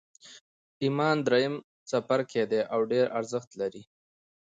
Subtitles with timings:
[0.83, 1.55] ایمان درېیم
[1.89, 3.83] څپرکی دی او ډېر ارزښت لري